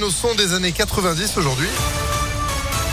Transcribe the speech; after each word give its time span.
Au 0.00 0.08
son 0.08 0.34
des 0.34 0.54
années 0.54 0.72
90 0.72 1.36
aujourd'hui. 1.36 1.68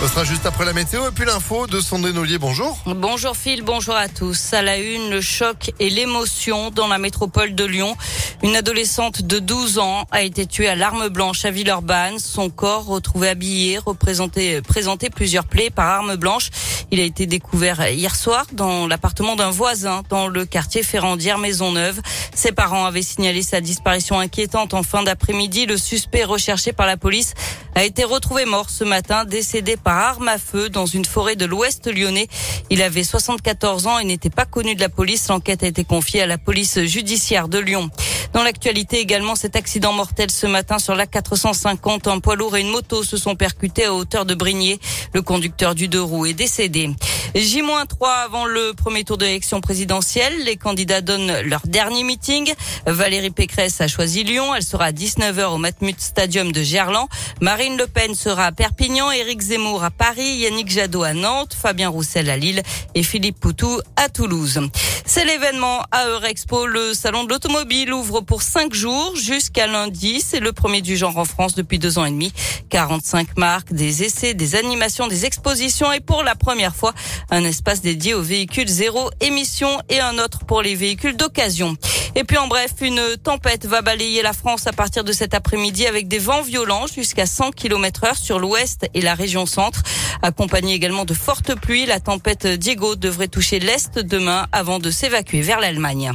Ce 0.00 0.08
sera 0.08 0.24
juste 0.24 0.46
après 0.46 0.64
la 0.64 0.72
météo 0.72 1.06
et 1.06 1.10
puis 1.10 1.26
l'info 1.26 1.66
de 1.66 1.78
Sandrine 1.78 2.16
Ollier. 2.16 2.38
Bonjour. 2.38 2.78
Bonjour 2.86 3.36
Phil, 3.36 3.62
bonjour 3.62 3.94
à 3.94 4.08
tous. 4.08 4.54
À 4.54 4.62
la 4.62 4.78
une, 4.78 5.10
le 5.10 5.20
choc 5.20 5.72
et 5.78 5.90
l'émotion 5.90 6.70
dans 6.70 6.86
la 6.86 6.96
métropole 6.96 7.54
de 7.54 7.66
Lyon. 7.66 7.94
Une 8.42 8.56
adolescente 8.56 9.20
de 9.20 9.38
12 9.38 9.78
ans 9.78 10.06
a 10.10 10.22
été 10.22 10.46
tuée 10.46 10.68
à 10.68 10.74
l'arme 10.74 11.08
blanche 11.08 11.44
à 11.44 11.50
Villeurbanne. 11.50 12.18
Son 12.18 12.48
corps 12.48 12.86
retrouvé 12.86 13.28
habillé, 13.28 13.76
représenté, 13.76 14.62
présenté 14.62 15.10
plusieurs 15.10 15.44
plaies 15.44 15.68
par 15.68 15.88
arme 15.88 16.16
blanche. 16.16 16.48
Il 16.92 17.00
a 17.00 17.04
été 17.04 17.26
découvert 17.26 17.88
hier 17.88 18.14
soir 18.14 18.46
dans 18.52 18.86
l'appartement 18.86 19.34
d'un 19.34 19.50
voisin 19.50 20.02
dans 20.08 20.28
le 20.28 20.44
quartier 20.44 20.84
Ferrandière 20.84 21.36
Maisonneuve. 21.38 22.00
Ses 22.32 22.52
parents 22.52 22.84
avaient 22.84 23.02
signalé 23.02 23.42
sa 23.42 23.60
disparition 23.60 24.20
inquiétante 24.20 24.72
en 24.72 24.84
fin 24.84 25.02
d'après-midi. 25.02 25.66
Le 25.66 25.76
suspect 25.76 26.22
recherché 26.22 26.72
par 26.72 26.86
la 26.86 26.96
police 26.96 27.34
a 27.76 27.84
été 27.84 28.04
retrouvé 28.04 28.46
mort 28.46 28.70
ce 28.70 28.84
matin, 28.84 29.26
décédé 29.26 29.76
par 29.76 29.98
arme 29.98 30.28
à 30.28 30.38
feu 30.38 30.70
dans 30.70 30.86
une 30.86 31.04
forêt 31.04 31.36
de 31.36 31.44
l'ouest 31.44 31.86
lyonnais. 31.86 32.26
Il 32.70 32.80
avait 32.80 33.04
74 33.04 33.86
ans 33.86 33.98
et 33.98 34.04
n'était 34.04 34.30
pas 34.30 34.46
connu 34.46 34.74
de 34.74 34.80
la 34.80 34.88
police. 34.88 35.28
L'enquête 35.28 35.62
a 35.62 35.66
été 35.66 35.84
confiée 35.84 36.22
à 36.22 36.26
la 36.26 36.38
police 36.38 36.80
judiciaire 36.84 37.48
de 37.48 37.58
Lyon. 37.58 37.90
Dans 38.32 38.42
l'actualité 38.42 38.98
également, 38.98 39.34
cet 39.34 39.56
accident 39.56 39.92
mortel 39.92 40.30
ce 40.30 40.46
matin 40.46 40.78
sur 40.78 40.94
la 40.94 41.06
450, 41.06 42.08
un 42.08 42.18
poids 42.18 42.34
lourd 42.34 42.56
et 42.56 42.62
une 42.62 42.70
moto 42.70 43.02
se 43.02 43.18
sont 43.18 43.36
percutés 43.36 43.84
à 43.84 43.92
hauteur 43.92 44.24
de 44.24 44.34
Brigné. 44.34 44.80
Le 45.12 45.20
conducteur 45.20 45.74
du 45.74 45.88
deux 45.88 46.02
roues 46.02 46.24
est 46.24 46.32
décédé. 46.32 46.90
J-3 47.38 48.08
avant 48.24 48.46
le 48.46 48.72
premier 48.72 49.04
tour 49.04 49.18
de 49.18 49.26
l'élection 49.26 49.60
présidentielle. 49.60 50.32
Les 50.44 50.56
candidats 50.56 51.02
donnent 51.02 51.42
leur 51.42 51.60
dernier 51.66 52.02
meeting. 52.02 52.54
Valérie 52.86 53.30
Pécresse 53.30 53.78
a 53.82 53.88
choisi 53.88 54.24
Lyon. 54.24 54.54
Elle 54.54 54.62
sera 54.62 54.86
à 54.86 54.92
19h 54.92 55.44
au 55.48 55.58
Matmut 55.58 56.00
Stadium 56.00 56.50
de 56.50 56.62
Gerland. 56.62 57.08
Marine 57.42 57.76
Le 57.76 57.86
Pen 57.88 58.14
sera 58.14 58.46
à 58.46 58.52
Perpignan. 58.52 59.10
Éric 59.10 59.42
Zemmour 59.42 59.84
à 59.84 59.90
Paris. 59.90 60.36
Yannick 60.38 60.70
Jadot 60.70 61.02
à 61.02 61.12
Nantes. 61.12 61.52
Fabien 61.52 61.90
Roussel 61.90 62.30
à 62.30 62.38
Lille. 62.38 62.62
Et 62.94 63.02
Philippe 63.02 63.38
Poutou 63.38 63.80
à 63.96 64.08
Toulouse. 64.08 64.58
C'est 65.04 65.26
l'événement 65.26 65.82
à 65.92 66.06
Eurexpo. 66.06 66.66
Le 66.66 66.94
salon 66.94 67.24
de 67.24 67.28
l'automobile 67.28 67.92
ouvre 67.92 68.22
pour 68.22 68.40
cinq 68.40 68.72
jours 68.72 69.14
jusqu'à 69.14 69.66
lundi. 69.66 70.22
C'est 70.22 70.40
le 70.40 70.54
premier 70.54 70.80
du 70.80 70.96
genre 70.96 71.18
en 71.18 71.26
France 71.26 71.54
depuis 71.54 71.78
deux 71.78 71.98
ans 71.98 72.06
et 72.06 72.10
demi. 72.10 72.32
45 72.70 73.36
marques, 73.36 73.72
des 73.72 74.04
essais, 74.04 74.34
des 74.34 74.54
animations, 74.54 75.06
des 75.06 75.26
expositions 75.26 75.92
et 75.92 76.00
pour 76.00 76.24
la 76.24 76.34
première 76.34 76.74
fois, 76.74 76.94
un 77.30 77.44
espace 77.44 77.80
dédié 77.80 78.14
aux 78.14 78.22
véhicules 78.22 78.68
zéro 78.68 79.10
émission 79.20 79.68
et 79.88 80.00
un 80.00 80.18
autre 80.18 80.44
pour 80.46 80.62
les 80.62 80.74
véhicules 80.74 81.16
d'occasion. 81.16 81.76
Et 82.14 82.24
puis 82.24 82.38
en 82.38 82.46
bref, 82.46 82.72
une 82.80 83.16
tempête 83.22 83.66
va 83.66 83.82
balayer 83.82 84.22
la 84.22 84.32
France 84.32 84.66
à 84.66 84.72
partir 84.72 85.04
de 85.04 85.12
cet 85.12 85.34
après-midi 85.34 85.86
avec 85.86 86.08
des 86.08 86.18
vents 86.18 86.42
violents 86.42 86.86
jusqu'à 86.86 87.26
100 87.26 87.50
km 87.52 88.04
heure 88.04 88.16
sur 88.16 88.38
l'ouest 88.38 88.86
et 88.94 89.02
la 89.02 89.14
région 89.14 89.46
centre. 89.46 89.82
Accompagnée 90.22 90.74
également 90.74 91.04
de 91.04 91.14
fortes 91.14 91.54
pluies, 91.54 91.86
la 91.86 92.00
tempête 92.00 92.46
Diego 92.46 92.96
devrait 92.96 93.28
toucher 93.28 93.58
l'est 93.58 93.98
demain 93.98 94.46
avant 94.52 94.78
de 94.78 94.90
s'évacuer 94.90 95.42
vers 95.42 95.60
l'Allemagne. 95.60 96.12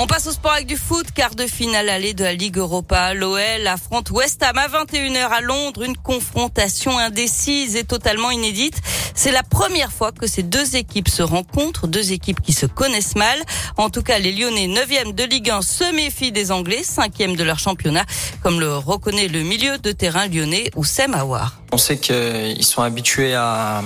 On 0.00 0.06
passe 0.06 0.28
au 0.28 0.30
sport 0.30 0.52
avec 0.52 0.66
du 0.68 0.76
foot, 0.76 1.08
quart 1.12 1.34
de 1.34 1.44
finale 1.44 1.88
allée 1.88 2.14
de 2.14 2.22
la 2.22 2.32
Ligue 2.32 2.58
Europa. 2.58 3.14
L'OL 3.14 3.66
affronte 3.66 4.12
West 4.12 4.44
Ham 4.44 4.56
à 4.56 4.68
21h 4.68 5.28
à 5.28 5.40
Londres, 5.40 5.82
une 5.82 5.96
confrontation 5.96 6.96
indécise 6.96 7.74
et 7.74 7.82
totalement 7.82 8.30
inédite. 8.30 8.80
C'est 9.16 9.32
la 9.32 9.42
première 9.42 9.90
fois 9.90 10.12
que 10.12 10.28
ces 10.28 10.44
deux 10.44 10.76
équipes 10.76 11.08
se 11.08 11.24
rencontrent, 11.24 11.88
deux 11.88 12.12
équipes 12.12 12.40
qui 12.40 12.52
se 12.52 12.64
connaissent 12.64 13.16
mal. 13.16 13.40
En 13.76 13.90
tout 13.90 14.02
cas, 14.02 14.20
les 14.20 14.30
Lyonnais 14.30 14.68
9e 14.68 15.16
de 15.16 15.24
Ligue 15.24 15.50
1 15.50 15.62
se 15.62 15.92
méfient 15.92 16.30
des 16.30 16.52
Anglais, 16.52 16.82
5e 16.84 17.34
de 17.34 17.42
leur 17.42 17.58
championnat, 17.58 18.04
comme 18.40 18.60
le 18.60 18.76
reconnaît 18.76 19.26
le 19.26 19.42
milieu 19.42 19.78
de 19.78 19.90
terrain 19.90 20.28
lyonnais 20.28 20.70
Oussem 20.76 21.12
Aouar. 21.12 21.60
On 21.72 21.76
sait 21.76 21.98
qu'ils 21.98 22.64
sont 22.64 22.82
habitués 22.82 23.34
à, 23.34 23.82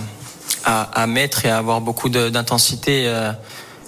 à, 0.67 0.83
à, 0.83 1.07
mettre 1.07 1.47
et 1.47 1.49
à 1.49 1.57
avoir 1.57 1.81
beaucoup 1.81 2.11
d'intensité. 2.11 3.05
Euh 3.07 3.33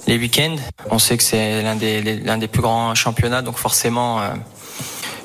les 0.07 0.19
week-ends. 0.19 0.57
On 0.91 0.99
sait 0.99 1.17
que 1.17 1.23
c'est 1.23 1.63
l'un 1.63 1.77
des, 1.77 2.03
l'un 2.03 2.39
des 2.39 2.49
plus 2.49 2.63
grands 2.63 2.95
championnats, 2.95 3.43
donc 3.43 3.57
forcément 3.57 4.21
euh, 4.21 4.29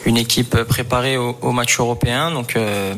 une 0.06 0.17
équipe 0.17 0.63
préparée 0.63 1.17
au, 1.17 1.51
match 1.51 1.79
européen. 1.79 2.31
Donc 2.31 2.56
euh, 2.56 2.94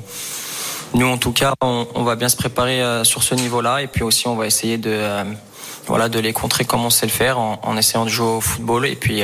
nous, 0.94 1.08
en 1.08 1.18
tout 1.18 1.32
cas, 1.32 1.54
on, 1.62 2.04
va 2.04 2.16
bien 2.16 2.30
se 2.30 2.36
préparer 2.36 2.82
euh, 2.82 3.04
sur 3.04 3.24
ce 3.24 3.36
niveau-là, 3.36 3.82
et 3.82 3.88
puis 3.88 4.04
aussi 4.04 4.28
on 4.28 4.36
va 4.36 4.46
essayer 4.46 4.78
de 4.78 5.02
voilà 5.88 6.10
de 6.10 6.20
les 6.20 6.32
contrer 6.32 6.64
comme 6.64 6.86
on 6.86 6.92
sait 6.92 7.08
le 7.08 7.12
faire 7.12 7.40
en, 7.40 7.60
en 7.64 7.76
essayant 7.76 8.06
de 8.06 8.10
jouer 8.10 8.28
au 8.28 8.42
football 8.42 8.86
et 8.86 8.96
puis 8.96 9.24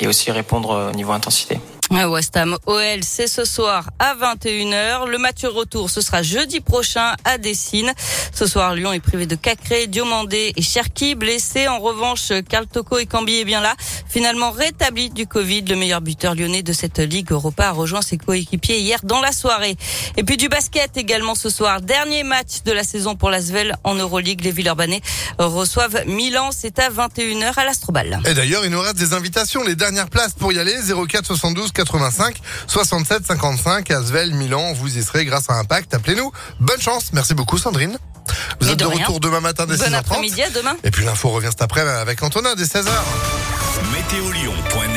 et 0.00 0.06
aussi 0.06 0.30
répondre 0.30 0.90
au 0.90 0.96
niveau 0.96 1.12
intensité. 1.12 1.60
West 1.90 2.36
Ham 2.36 2.56
OL, 2.66 3.02
c'est 3.02 3.26
ce 3.26 3.44
soir 3.44 3.90
à 3.98 4.14
21h. 4.14 5.06
Le 5.06 5.18
match 5.18 5.44
retour, 5.44 5.90
ce 5.90 6.00
sera 6.00 6.22
jeudi 6.22 6.60
prochain 6.60 7.14
à 7.24 7.38
Dessine. 7.38 7.92
Ce 8.32 8.46
soir, 8.46 8.74
Lyon 8.74 8.92
est 8.92 9.00
privé 9.00 9.26
de 9.26 9.34
Cacré, 9.34 9.86
Diomandé 9.86 10.52
et 10.54 10.62
Cherki 10.62 11.14
blessés. 11.14 11.66
En 11.66 11.78
revanche, 11.78 12.32
Carl 12.48 12.66
Toko 12.66 12.98
et 12.98 13.06
Cambi 13.06 13.36
est 13.36 13.44
bien 13.44 13.60
là. 13.60 13.74
Finalement 14.08 14.50
rétabli 14.50 15.10
du 15.10 15.26
Covid, 15.26 15.62
le 15.62 15.76
meilleur 15.76 16.00
buteur 16.00 16.34
lyonnais 16.34 16.62
de 16.62 16.72
cette 16.72 16.98
Ligue 16.98 17.32
Europa 17.32 17.68
a 17.68 17.72
rejoint 17.72 18.02
ses 18.02 18.18
coéquipiers 18.18 18.80
hier 18.80 19.00
dans 19.02 19.20
la 19.20 19.32
soirée. 19.32 19.76
Et 20.16 20.24
puis 20.24 20.36
du 20.36 20.48
basket 20.48 20.96
également 20.96 21.34
ce 21.34 21.48
soir. 21.48 21.80
Dernier 21.80 22.22
match 22.22 22.62
de 22.64 22.72
la 22.72 22.84
saison 22.84 23.16
pour 23.16 23.30
l'Asvel 23.30 23.76
en 23.84 23.94
Euroleague. 23.94 24.44
Les 24.44 24.52
Villeurbanais 24.52 25.00
reçoivent 25.38 26.04
Milan. 26.06 26.50
C'est 26.52 26.78
à 26.78 26.90
21h 26.90 27.54
à 27.56 27.64
l'Astrobal. 27.64 28.20
Et 28.26 28.34
d'ailleurs, 28.34 28.64
il 28.64 28.70
nous 28.70 28.80
reste 28.80 28.96
des 28.96 29.14
invitations. 29.14 29.64
Les 29.64 29.74
dernières 29.74 30.10
places 30.10 30.34
pour 30.34 30.52
y 30.52 30.58
aller. 30.58 30.76
04 31.08 31.26
72 31.26 31.72
85 31.78 32.36
67 32.66 33.26
55 33.26 33.90
Asvel 33.92 34.34
Milan. 34.34 34.72
Vous 34.72 34.98
y 34.98 35.02
serez 35.02 35.24
grâce 35.24 35.48
à 35.48 35.54
Impact. 35.54 35.94
Appelez-nous. 35.94 36.32
Bonne 36.60 36.80
chance. 36.80 37.12
Merci 37.12 37.34
beaucoup 37.34 37.56
Sandrine. 37.56 37.98
Vous 38.60 38.66
Mais 38.66 38.72
êtes 38.72 38.78
de 38.80 38.84
retour 38.84 39.20
demain 39.20 39.40
matin 39.40 39.64
dès 39.66 39.76
Bon 39.76 39.84
6h30. 39.84 39.94
après-midi 39.94 40.42
à 40.42 40.50
demain. 40.50 40.76
Et 40.84 40.90
puis 40.90 41.04
l'info 41.04 41.30
revient 41.30 41.48
cet 41.50 41.62
après 41.62 41.80
avec 41.82 42.22
Antonin 42.22 42.54
dès 42.56 42.64
16h. 42.64 42.88
Météolion.net 43.92 44.88